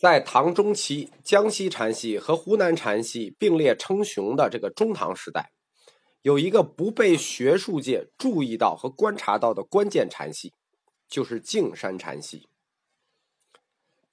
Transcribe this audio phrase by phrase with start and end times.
[0.00, 5.52] 在唐中期，江西禅系和湖南禅系并列称雄的这个中唐时代，
[6.22, 10.54] 有一个不被学术界注意到和观察到的关键禅系，
[11.06, 12.48] 就是径山禅系。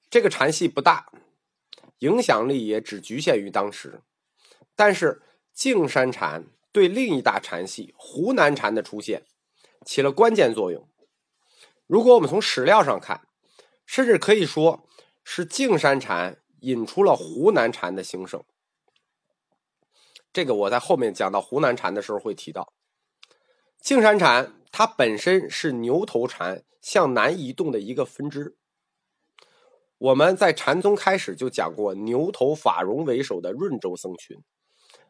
[0.10, 1.10] 这个禅系不大，
[2.00, 4.02] 影响力也只局限于当时，
[4.76, 5.22] 但是
[5.54, 9.24] 径山禅对另一大禅系湖南禅的出现
[9.86, 10.86] 起了关键作用。
[11.86, 13.26] 如果我们从史料上看，
[13.86, 14.84] 甚至可以说。
[15.30, 18.46] 是径山禅引出了湖南禅的兴盛，
[20.32, 22.72] 这个我在后面讲到湖南禅的时候会提到。
[23.82, 28.56] 径山禅它本身是牛头禅向南移动的一个分支。
[29.98, 34.42] 我们在禅宗开始就讲过牛头法融为首的润州僧群，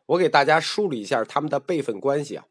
[0.07, 2.47] 我给大家梳理一下他们的辈分关系啊。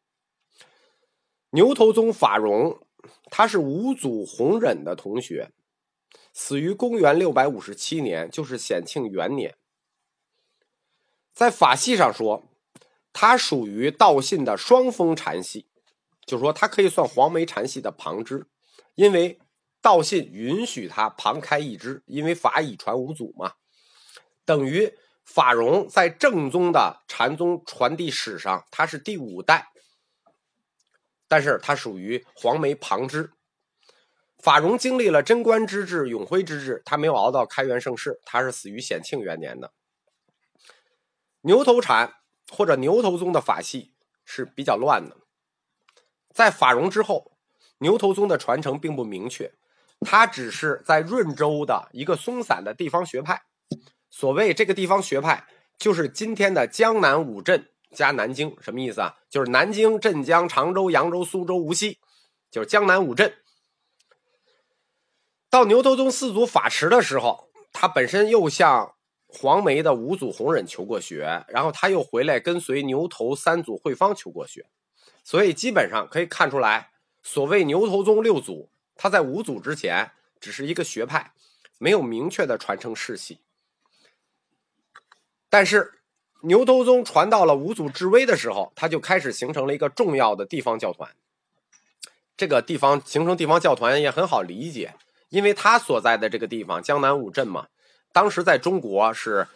[1.51, 2.81] 牛头宗法融，
[3.29, 5.51] 他是五祖弘忍的同学。
[6.33, 9.57] 死于公元六百五十七年，就是显庆元年。
[11.33, 12.45] 在法系上说，
[13.13, 15.67] 他属于道信的双峰禅系，
[16.27, 18.47] 就是说他可以算黄梅禅系的旁支，
[18.95, 19.39] 因为
[19.81, 23.55] 道信允许他旁开一支，因为法已传五祖嘛，
[24.45, 24.93] 等于
[25.25, 29.69] 法融在正宗的禅宗传递史上，他是第五代，
[31.29, 33.33] 但是他属于黄梅旁支。
[34.47, 39.73] 法融经历了贞观之治、永徽之治，他没有熬到开元盛世，他是死于显庆元年的。
[41.41, 42.15] 牛头禅
[42.53, 43.93] 或者牛头宗的法系
[44.25, 45.17] 是比较乱的，
[46.33, 47.33] 在法融之后，
[47.79, 49.53] 牛头宗的传承并不明确，
[50.03, 53.43] 它只是在润州的一个松散的地方学派。
[54.11, 55.45] 所谓这个地方学派，
[55.77, 59.17] 就是今天的江南五镇加南京，什么意思啊？
[59.29, 61.99] 就是南京、镇江、常州、扬州、苏州、无锡，
[62.49, 63.35] 就是江南五镇。
[65.57, 68.95] 到牛头宗四祖法持的时候，他本身又向
[69.27, 74.67] 黄梅的五祖弘忍求过学，然后他又回来跟随牛头三祖慧方求过学，
[75.25, 76.91] 所以基本上可以看出来，
[77.23, 81.33] 所谓牛头宗六祖，他在五祖之前只是一个学派，
[81.79, 83.41] 没有明确的传承世系。
[85.49, 86.03] 但是
[86.43, 91.17] 牛头宗传到了五祖智威的时候，他就开始形成了一个重要的地方教团。
[92.37, 94.93] 这个地方形成地方教团也很好理解。
[95.29, 97.67] 因为他所在的这个地方江南五镇嘛，
[98.13, 99.47] 当时在中国是，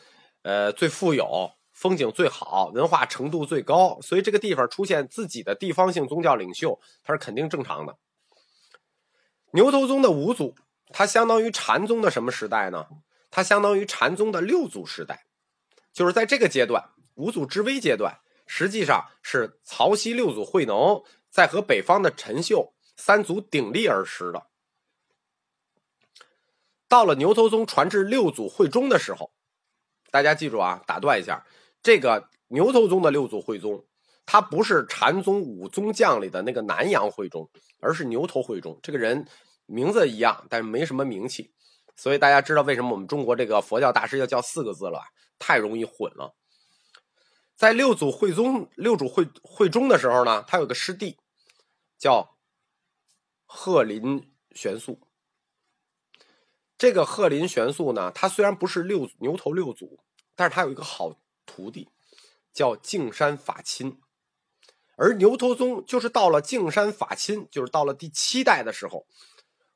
[0.43, 7.97] 呃最富有、风景最好、文化程度最高，所以这个地方出现自己的地方性宗教领袖，它是肯定正常的。
[9.53, 10.55] 牛头宗的五祖，
[10.93, 12.87] 它相当于禅宗的什么时代呢？
[13.31, 15.25] 它相当于禅宗的六祖时代，
[15.93, 24.49] 就是在这个阶段，五祖之威阶段，实际上是曹溪六祖慧能在和北方的陈秀三祖鼎立而时的。
[26.91, 29.31] 到了牛头宗传至六祖慧宗的时候，
[30.11, 31.47] 大家记住啊，打断一下，
[31.85, 33.87] 这个牛头宗的六祖慧宗，
[34.27, 37.49] 他不是禅宗五宗将里的那个南阳慧宗，
[37.79, 38.77] 而是牛头慧宗。
[38.83, 39.25] 这个人
[39.67, 41.53] 名字一样，但是没什么名气，
[41.95, 45.01] 所以大家知道为什么我们中国这个佛教大师要叫四个字了？
[45.39, 46.35] 太容易混了。
[47.55, 51.17] 在六祖慧宗、六祖慧慧宗的时候呢，他有个师弟
[51.97, 52.37] 叫
[53.47, 54.99] 鹤林玄素。
[56.81, 60.01] 这个鹤林玄素呢，他虽然不是六牛头六祖，
[60.35, 61.15] 但是他有一个好
[61.45, 61.91] 徒弟，
[62.55, 63.99] 叫净山法钦。
[64.97, 69.07] 而牛头宗就是到了净山法钦，就是到了第七代的时候，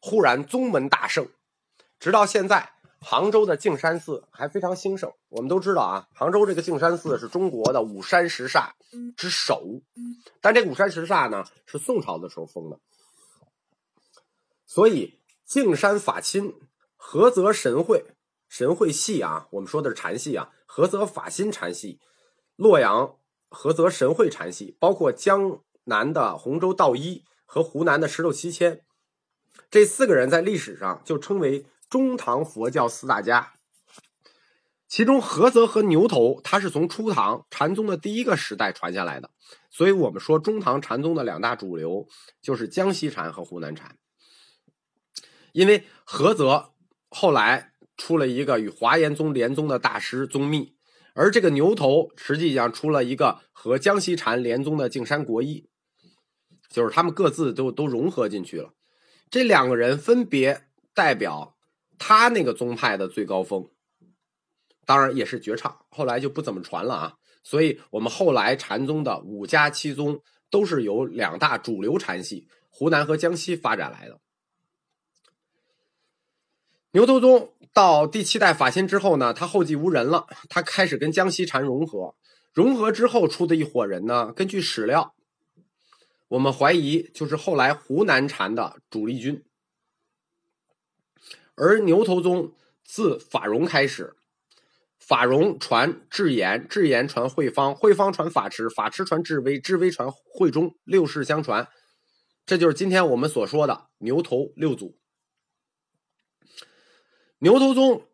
[0.01, 1.29] 忽然宗门大盛，
[2.01, 2.73] 直到现在，
[3.03, 5.13] 杭州的净山寺还非常兴盛。
[5.29, 8.71] 我们都知道啊，杭州这个净山寺是中国的五山十煞
[9.15, 9.83] 之首，
[10.41, 12.81] 但这五山十煞呢，是宋朝的时候封的，
[14.65, 16.55] 所以净山法钦。
[17.05, 18.07] 菏泽神会，
[18.49, 20.51] 神会系啊，我们说的是禅系啊。
[20.67, 22.01] 菏泽法心禅系，
[22.57, 23.19] 洛阳
[23.51, 28.81] 菏泽神会禅系，包括江南的洪州道一和湖南的石头七千，
[29.71, 33.53] 这四个人在历史上就称为中唐佛教四大家。
[34.89, 39.31] 其中菏泽和牛头，它是从初唐禅宗的第一个时代传下来的，
[39.71, 42.09] 所以我们说中唐禅宗的两大主流
[42.41, 43.99] 就是江西禅和湖南禅，
[45.53, 46.71] 因为菏泽。
[47.17, 50.75] 后来出了一个与华严宗连宗的大师宗密，
[51.15, 55.69] 而这个牛头实际上出了一个和江西禅连宗的净山国一，
[56.69, 58.75] 就是他们各自都都融合进去了。
[59.31, 60.63] 这两个人分别
[60.93, 61.57] 代表
[62.01, 63.71] 他那个宗派的最高峰，
[64.85, 65.87] 当然也是绝唱。
[65.91, 67.15] 后来就不怎么传了啊。
[67.45, 70.21] 所以我们后来禅宗的五家七宗
[70.51, 74.19] 都是由两大主流禅系湖南和江西发展来的。
[76.95, 82.15] 牛头宗到第七代法仙之后呢，他后继无人了，他开始跟江西禅融合。
[82.53, 85.13] 融合之后出的一伙人呢，根据史料，
[86.29, 89.43] 我们怀疑就是后来湖南禅的主力军。
[91.57, 92.53] 而牛头宗
[92.85, 94.15] 自法融开始，
[95.01, 101.67] 法融传智严，智严传慧方，慧方传法持，法持传智微，智微传慧中，六世相传，
[102.47, 104.97] 这就是今天我们所说的牛头六祖。
[107.45, 108.07] 牛头宗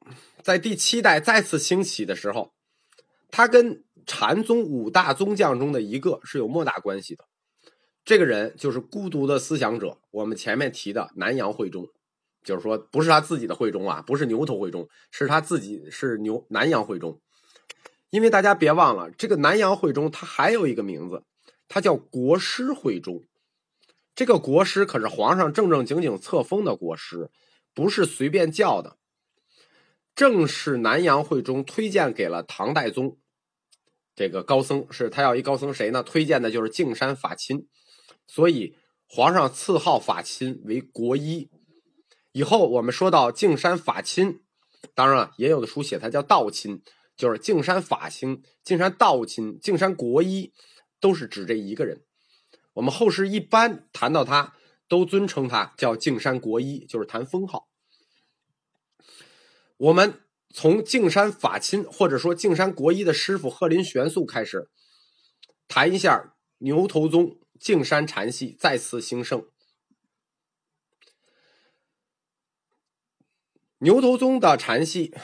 [0.42, 2.52] 在第七代再次兴起的时候，
[3.30, 7.26] 他跟禅宗五大宗将中的一个是有莫大关系的。
[8.04, 11.86] 这个人就是孤独的思想者，我们前面提的南阳慧中。
[12.42, 17.20] 就是说，不是他自己的会中啊，不是牛头会中，是他自己是牛南阳会中。
[18.08, 21.22] 因为大家别忘了，这个南阳会中他还有一个名字，
[21.68, 23.22] 他叫国师会中。
[24.16, 27.30] 这个国师可是皇上正正经经册封的国师，
[27.72, 28.96] 不是随便叫的。
[30.14, 33.18] 正是南阳会中推荐给了唐代宗
[34.14, 36.02] 这个高僧，是他要一高僧谁呢？
[36.02, 37.66] 推荐的就是净山法钦，
[38.26, 38.76] 所以
[39.08, 41.48] 皇上赐号法钦为国医。
[42.32, 44.40] 以后我们说到净山法钦，
[44.94, 46.82] 当然了，也有的书写它叫道钦，
[47.16, 50.52] 就是净山法钦、净山道钦、净山国医，
[51.00, 52.04] 都是指这一个人。
[52.74, 54.54] 我们后世一般谈到他，
[54.86, 57.69] 都尊称他叫净山国医，就是谈封号。
[59.80, 60.20] 我们
[60.52, 64.68] 从径山法钦或者说径山国医的师傅鹤林玄素开始，
[65.68, 69.46] 谈一下牛头宗径山禅系再次兴盛。
[73.78, 75.14] 牛头宗的禅系，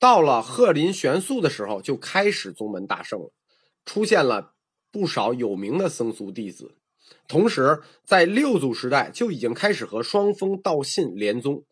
[0.00, 3.32] 到了鹤林玄素的时候，就开始宗门大盛了，
[3.84, 4.56] 出现了
[4.90, 6.74] 不少有名的僧俗弟子。
[7.28, 11.64] 同时，在六祖时代就已经开始和双峰道信联宗。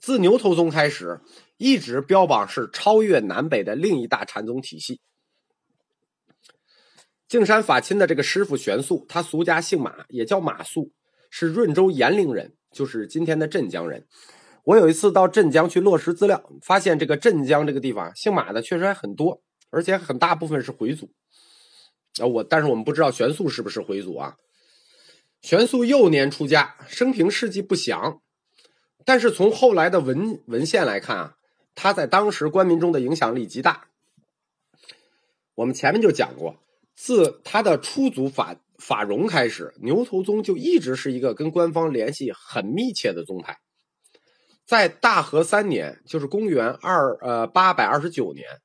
[0.00, 1.20] 自牛头宗开始，
[1.58, 5.00] 一直标榜是超越南北的另一大禅宗体系。
[7.28, 10.90] 径山法钦的这个师傅玄素，他俗家姓马，也叫马素，
[11.30, 14.06] 是润州延陵人，就是今天的镇江人。
[14.64, 21.12] 我有一次到镇江去落实资料，发现这个镇江这个地方姓马的确实还很多，而且很大部分是回族。
[22.20, 24.36] 啊，我但是我们不知道玄素是不是回族啊？
[25.42, 28.20] 玄素幼年出家，生平事迹不详，
[29.04, 31.36] 但是从后来的文文献来看啊，
[31.74, 33.88] 他在当时官民中的影响力极大。
[35.54, 36.62] 我们前面就讲过，
[36.94, 43.60] 自他的出祖法法融开始，牛头宗就一直是一个跟官方联系很密切的宗派。
[44.64, 48.60] 在大和三年，就是公元二呃八百二十九年，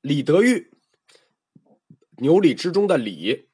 [0.00, 0.70] 李德裕，
[2.18, 3.48] 牛李之中的李，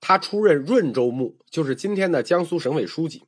[0.00, 3.24] 他出任润州牧，就是今天的江苏省委书记。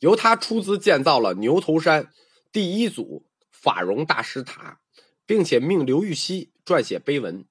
[0.00, 2.10] 由他出资建造了牛头山
[2.52, 4.80] 第一组法融大师塔，
[5.26, 7.44] 并且命刘禹锡撰写碑文，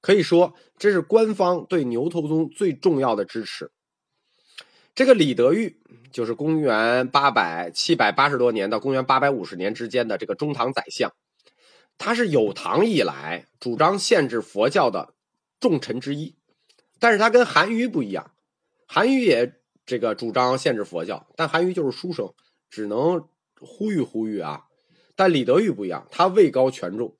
[0.00, 3.70] 可以说这是官方对牛头宗最重要的支持。
[4.94, 5.78] 这个李德裕
[6.10, 11.12] 就是公元八百七百八十多年到公元八百五十年之间的这个中唐宰相，
[11.98, 15.14] 他是有唐以来主张限制佛教的
[15.60, 16.36] 重臣之一，
[16.98, 18.32] 但是他跟韩愈不一样，
[18.86, 22.34] 韩愈也这个主张限制佛教，但韩愈就是书生，
[22.68, 23.28] 只能
[23.60, 24.64] 呼吁呼吁啊。
[25.14, 27.16] 但李德裕不一样，他位高权重，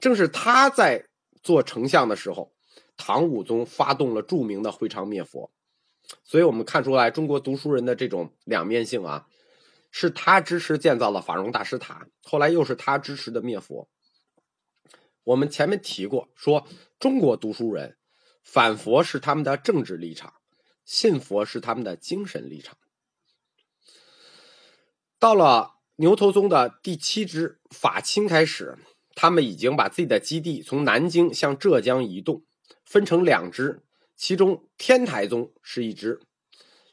[0.00, 1.06] 正是他在
[1.42, 2.52] 做丞相的时候，
[2.96, 5.50] 唐武宗发动了著名的会昌灭佛。
[6.24, 9.28] 所以我们看出来，中国读书人的这种两面性啊，
[9.92, 13.88] 是他支持建造了法融大师塔，后来又是他支持的灭佛。
[15.22, 16.66] 我们前面提过，说
[16.98, 17.96] 中国读书人
[18.42, 20.34] 反佛是他们的政治立场，
[20.90, 22.76] 信佛是他们的精神立场。
[25.20, 28.76] 到了牛头宗的第七支法钦开始，
[29.14, 32.42] 他们已经把自己的基地从南京向浙江移动，
[32.84, 33.84] 分成两支。
[34.16, 36.20] 其中天台宗是一支，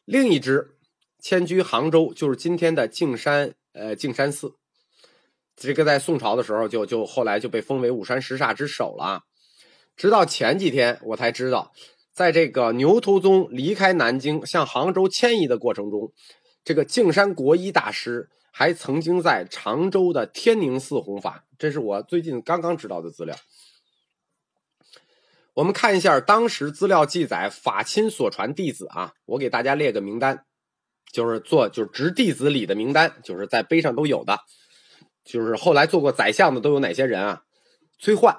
[0.05, 0.77] 另一支
[1.19, 4.57] 迁居杭州，就是今天的径山呃径山寺。
[5.55, 9.23] 这个在宋朝的时候就就后来就被封为五山十煞之首了。
[9.95, 11.73] 直到前几天我才知道，
[12.17, 16.11] 在这个牛头宗离开南京向杭州迁移的过程中，
[16.63, 21.45] 这个径山国医大师还曾经在常州的天宁寺弘法。
[21.59, 23.35] 这是我最近刚刚知道的资料。
[25.53, 30.43] 我们看一下当时资料记载法亲所传弟子啊，我给大家列个名单，
[31.11, 34.39] 就是做就是执弟子礼的名单，就是在碑上都有的，
[35.23, 37.43] 就是后来做过宰相的都有哪些人啊？
[37.99, 38.35] 崔焕，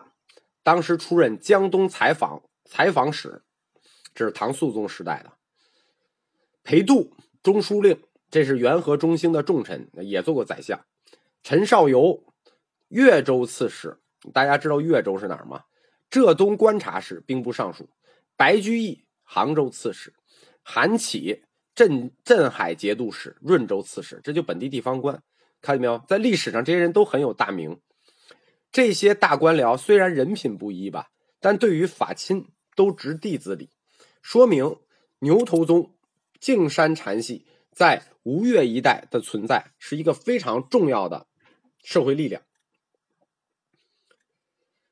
[0.64, 3.44] 当时出任江东采访采访使，
[4.18, 5.32] 这是唐肃宗时代的。
[6.64, 10.84] 裴度中书令，这是元和中兴的重臣，也做过宰相。
[11.44, 12.24] 陈少游，
[12.88, 14.00] 越州刺史，
[14.32, 15.62] 大家知道越州是哪儿吗？
[16.10, 17.88] 浙东观察使、兵部尚书。
[18.36, 20.12] 白居易，杭州刺史。
[20.64, 21.44] 韩启，
[21.76, 25.22] 镇镇海节度使、润州刺史，这就本地地方官。
[25.62, 26.02] 看见没有？
[26.08, 27.80] 在历史上，这些人都很有大名。
[28.72, 33.70] 这些大官僚虽然人品不一吧，但对于法亲都执弟子礼，
[34.22, 34.76] 说明
[35.20, 35.94] 牛头宗
[36.40, 41.26] 径山禅系在吴越一带的存在是一个非常重要的
[41.82, 42.42] 社会力量。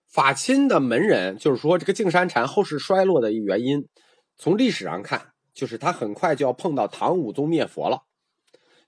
[0.07, 3.89] 法亲的门人，就是说这个径山禅后世衰落的一原因，
[4.37, 8.05] 从历史上看，就是他很快就要碰到唐武宗灭佛了，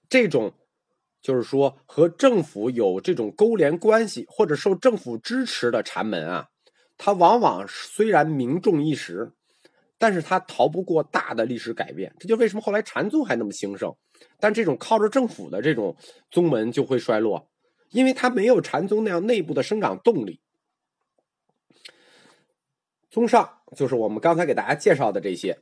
[0.09, 0.55] 这种。
[1.21, 6.47] 就是说，和政府有这种勾连关系或者受政府支持的禅门啊，
[6.97, 9.33] 它往往虽然名重一时，
[9.99, 12.15] 但是它逃不过大的历史改变。
[12.19, 13.95] 这就为什么后来禅宗还那么兴盛，
[14.39, 15.97] 但这种靠着政府的这种
[16.31, 17.51] 宗门就会衰落，
[17.91, 20.41] 因为它没有禅宗那样内部的生长动力。
[23.11, 25.59] 综上，就是我们刚才给大家介绍的这些，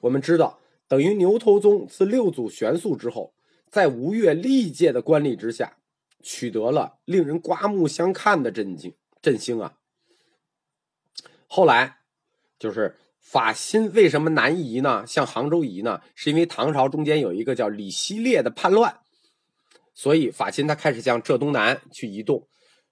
[0.00, 3.34] 我们知道，等于牛头宗自六祖玄素之后。
[3.70, 5.76] 在吴越历届的官吏之下，
[6.22, 9.76] 取得了令人刮目相看的振兴振兴啊！
[11.46, 11.98] 后来，
[12.58, 12.96] 就是
[13.30, 15.06] 法新为什么南移呢？
[15.06, 16.00] 向杭州移呢？
[16.14, 19.00] 是因为唐朝中间有一个叫李希烈的叛乱，
[19.92, 22.48] 所以法钦他开始向浙东南去移动，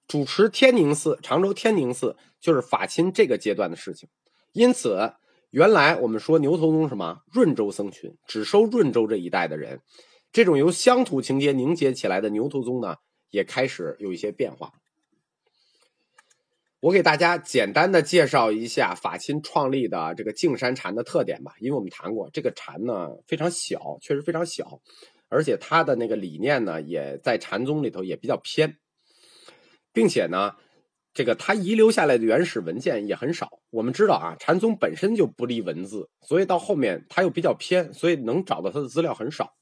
[0.06, 4.10] 主持天宁寺、常州天宁寺，就是法钦这个阶段的事情。
[4.52, 5.14] 因此，
[5.48, 9.80] 原来我们说牛头宗什么润州僧群，只收润州这一带的人。
[10.32, 12.96] 这种由乡土情节凝结起来的牛头宗呢，
[13.30, 14.70] 也开始有一些变化。
[16.86, 24.80] 我给大家简单的介绍一下法钦创立的这个净山禅的特点吧，因为我们谈过这个禅呢非常小，确实非常小，
[25.28, 28.76] 而且它的那个理念呢也在禅宗里头也比较偏，
[29.92, 30.54] 并且呢，
[31.12, 33.58] 这个它遗留下来的原始文件也很少。
[33.70, 39.56] 我们知道啊，禅宗本身就不立文字，所以到后面它又比较偏，所以能找到它的资料很少。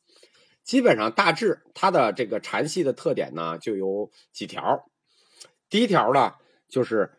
[0.63, 4.85] 基本上大致它的这个禅系的特点呢，就有几条。
[5.71, 6.35] 第一条呢，
[6.75, 7.13] 就是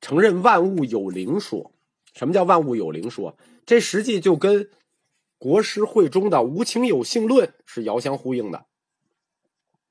[0.00, 1.74] 承认万物有灵说。
[2.14, 3.36] 什么叫万物有灵说？
[3.66, 4.70] 这实际就跟
[5.36, 8.64] 国师会中的无情有性论是遥相呼应的。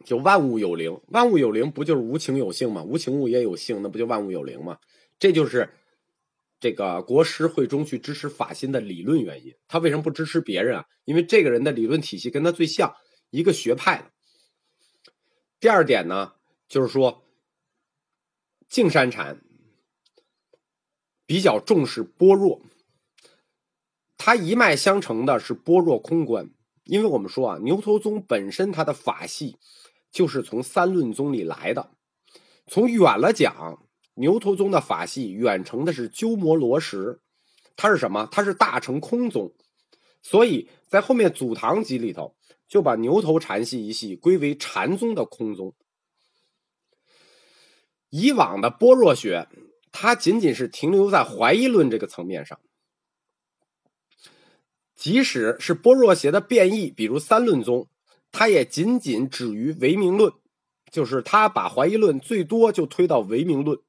[0.04, 2.84] 就万物有灵，万物有灵不就是无情有性吗？
[2.84, 4.80] 无情物也有性，那不就万物有灵吗？
[5.20, 5.70] 这就是。
[6.62, 10.86] 这个国师会中去支持法心的理论原因，他为什么不支持别人啊？
[11.06, 12.94] 因为这个人的理论体系跟他最像
[13.30, 14.12] 一个学派。
[15.62, 16.34] 第二点呢，
[16.68, 17.24] 就是说，
[18.70, 19.42] 净山禅
[21.26, 22.62] 比较重视般若，
[24.16, 26.52] 他一脉相承的是般若空观。
[26.84, 29.58] 因为我们说啊，牛头宗本身它的法系
[30.12, 31.92] 就是从三论宗里来的，
[32.68, 33.86] 从远了讲。
[34.16, 37.20] 牛头宗的法系远承的是鸠摩罗什，
[37.76, 38.28] 他是什么？
[38.32, 39.54] 他是大乘空宗，
[40.22, 42.36] 所以在后面祖堂集里头
[42.68, 45.74] 就把牛头禅系一系归为禅宗的空宗。
[48.10, 49.48] 以往的般若学，
[49.92, 52.60] 它仅仅是停留在怀疑论这个层面上，
[54.96, 57.88] 即使是般若学的变异，比如三论宗，
[58.32, 60.34] 它也仅仅止于唯名论，
[60.92, 63.80] 就是他把怀疑论最多就推到唯名论。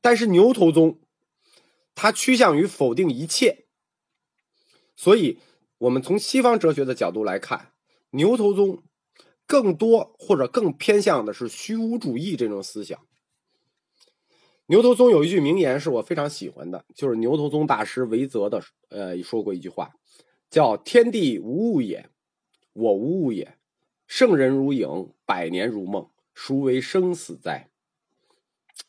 [0.00, 1.00] 但是牛头宗，
[1.94, 3.66] 它趋向于否定一切，
[4.96, 5.38] 所以
[5.78, 7.72] 我们从西方哲学的角度来看，
[8.10, 8.82] 牛头宗
[9.46, 12.98] 更多或者更偏向的是虚无主义这种思想。
[14.70, 19.90] 牛头宗有一句名言是我非常喜欢的，就是牛头宗大师维泽的呃说过一句话，
[20.48, 22.08] 叫“天地无物也，
[22.72, 23.56] 我无物也，
[24.06, 27.68] 圣人如影，百年如梦，孰为生死哉？”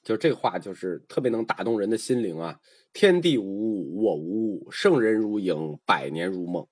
[0.04, 2.60] 就这话，就是特别能打动人的心灵啊！
[2.94, 6.68] 天地无物，我无物，圣人如影，百年如梦，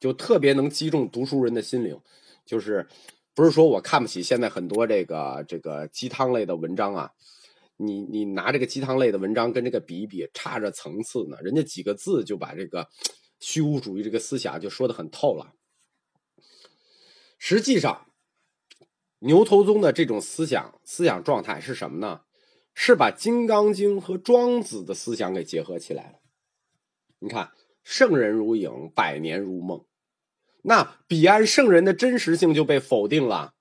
[0.00, 2.00] 就特别能击中读书人的心灵。
[2.46, 2.88] 就是
[3.34, 7.10] 不是说我看不起现在很多这个这个鸡汤类的文章啊？
[7.76, 11.36] 你你拿这个鸡汤类的文章跟这个比一比，差着层次呢。
[11.42, 12.88] 人家几个字就把这个
[13.40, 15.52] 虚无主义这个思想就说的很透了。
[17.38, 18.06] 实际上，
[19.18, 22.22] 牛头宗的这种思想思想状态是什么呢？
[22.74, 26.18] 是把《金刚经》和庄子的思想给结合起来了。
[27.18, 27.52] 你看，
[27.82, 29.86] 圣人如影，百年如梦，
[30.62, 33.54] 那彼岸圣人的真实性就被否定了。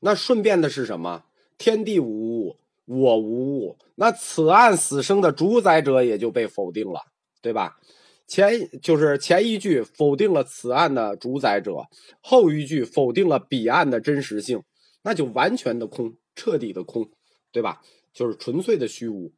[0.00, 1.24] 那顺便的是什么？
[1.58, 7.02] 天地无物，我无物，那此案死生的主宰者也就被否定了，
[7.42, 7.78] 对吧？
[8.26, 11.88] 前就是前一句否定了此案的主宰者，
[12.20, 14.62] 后一句否定了彼岸的真实性，
[15.02, 17.08] 那就完全的空，彻底的空，
[17.52, 17.82] 对吧？
[18.12, 19.32] 就是纯粹的虚无。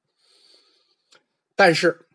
[1.55, 2.07] 但是，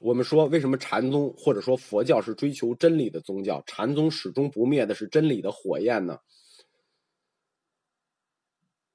[0.00, 3.62] 我们说为什么禅宗或者说佛教是追求真理的宗教？
[3.66, 6.18] 禅宗始终不灭的是真理的火焰呢？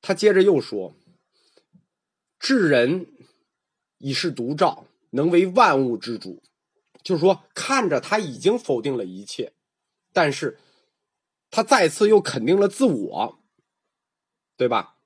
[0.01, 0.95] 他接着又说
[2.41, 3.05] ：“智人
[3.99, 6.41] 已是独照，能为万物之主。”
[7.03, 9.53] 就是说，看着他已经否定了一切，
[10.13, 10.59] 但是
[11.49, 13.39] 他再次又肯定了自我，
[14.55, 14.97] 对吧？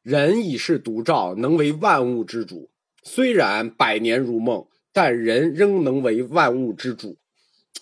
[0.00, 2.70] 人已是独照，能为万物之主。
[3.02, 7.18] 虽然百年如梦，但人仍能为万物之主。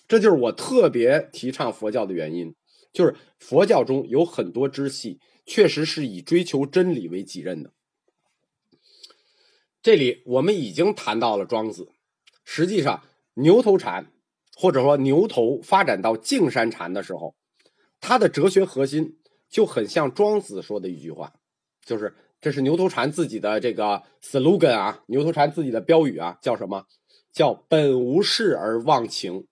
[0.07, 2.53] 这就是我特别提倡佛教的原因，
[2.91, 7.71] 就是佛教中有很多支系，确实是以追求真理为己任的。
[9.83, 11.89] 这里我们已经谈到了庄子，
[12.43, 13.03] 实际上。
[13.35, 14.11] 牛头禅，
[14.55, 17.35] 或者说牛头发展到径山禅的时候，
[17.99, 19.17] 它的哲学核心
[19.49, 21.33] 就很像庄子说的一句话，
[21.83, 26.85] 就是这是牛头禅自己的这个 slogan 啊，牛头禅自己的标语啊，叫什么？
[27.31, 29.47] 叫本无事而忘情。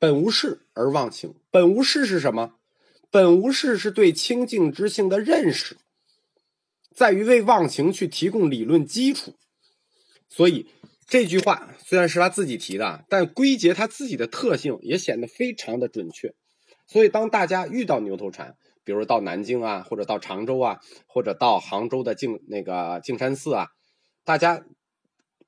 [0.00, 2.56] 本无事而忘情，本无事是什么？
[3.12, 5.76] 本无事是对清净之性的认识，
[7.00, 9.34] 在于为忘情去提供理论基础，
[10.28, 10.66] 所以。
[11.06, 16.34] 这句话虽然是他自己提的，但归结他自己的特性也显得非常的准确。
[16.86, 23.68] 所以，当大家遇到牛头禅，比如到南京啊，或者到常州啊，或者到杭州的净那个净山寺啊，
[24.24, 24.64] 大家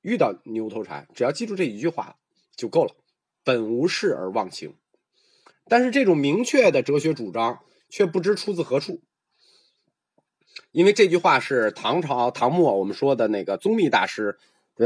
[0.01, 2.17] 遇到牛头禅，只要记住这一句话
[2.57, 2.97] 就够了：
[3.45, 4.75] 本无事而忘情。
[5.69, 9.01] 但是，这种明确的哲学主张却不知出自何处，
[10.71, 14.39] 因为这句话是唐朝唐末我们说的那个宗密大师。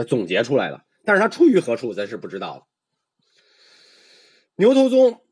[0.07, 2.67] 总结出来的，但是他出于何处，咱是不知道的。
[4.57, 5.23] 牛头宗，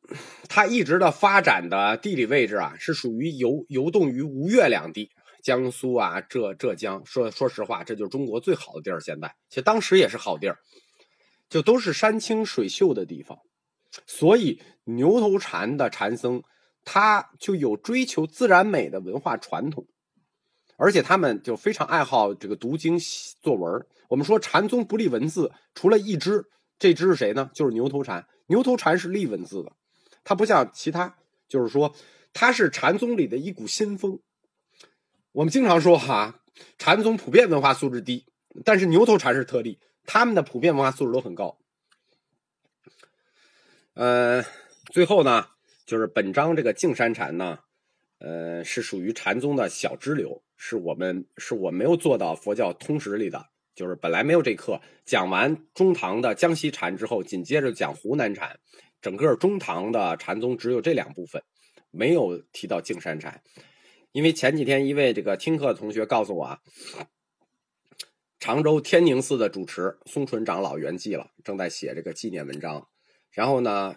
[0.48, 5.10] 它一直的发展的地理位置啊，是属于游游动于吴越两地，
[5.42, 7.04] 江苏啊，浙浙江。
[7.04, 9.00] 说说实话，这就是中国最好的地儿。
[9.00, 10.58] 现在，其实当时也是好地儿，
[11.50, 13.36] 就都是山清水秀的地方。
[14.06, 16.42] 所以，牛头禅的禅僧，
[16.84, 19.86] 他就有追求自然美的文化传统。
[20.76, 22.98] 而且他们就非常爱好这个读经
[23.40, 23.86] 作文。
[24.08, 26.44] 我们说禅宗不立文字，除了一支，
[26.78, 27.50] 这支是谁呢？
[27.54, 28.26] 就是牛头禅。
[28.46, 29.72] 牛头禅是立文字的，
[30.22, 31.16] 它不像其他，
[31.48, 31.94] 就是说
[32.34, 34.20] 它是禅宗里的一股新风。
[35.32, 36.42] 我们经常说哈，
[36.76, 38.26] 禅宗普遍文化素质低，
[38.64, 41.58] 但是牛头禅是特例，他们的普遍文化素质都很高。
[43.94, 44.44] 呃，
[44.92, 45.46] 最后呢，
[45.86, 47.60] 就是本章这个净山禅呢，
[48.18, 50.43] 呃，是属于禅宗的小支流。
[50.56, 54.80] 是我们是我没有做到佛教通识里的，就是本来没有这课。
[55.04, 58.58] 讲完中唐的江西禅之后，紧接着讲湖南禅。
[59.02, 61.42] 整个中唐的禅宗只有这两部分，
[61.90, 63.42] 没有提到净山禅。
[64.12, 66.60] 因为前几天一位这个听课的同学告诉我啊，
[68.38, 72.88] 常州天宁寺的主持松纯长老圆寂了，正在写这个纪念文章。
[73.32, 73.96] 然后呢，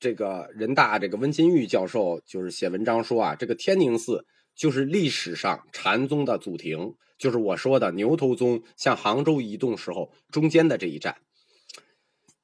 [0.00, 4.26] 这个人大这个温金玉教授就是写文章说啊，这个天宁寺。
[4.58, 11.18] 就是历史上禅宗的祖庭，就是我说的牛头宗向杭州移动时候中间的这一站。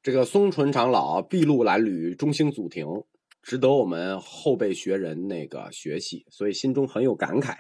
[0.01, 2.87] 这个松纯长老筚路蓝缕，中兴祖庭，
[3.43, 7.59] 值得我们后辈学人那个学习，所以心中很有感慨，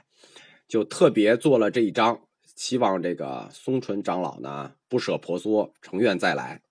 [0.68, 2.20] 就特别做了这一章，
[2.54, 6.62] 希望这个松纯长老呢不舍婆娑，成愿再来。